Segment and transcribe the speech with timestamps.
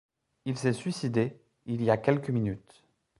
[0.45, 2.83] Il s’est suicidé, il y a quelques minutes.